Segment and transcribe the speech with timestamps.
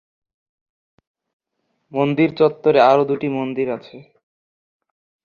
[1.91, 3.97] মন্দির চত্বরে আরও দুটি মন্দির আছে।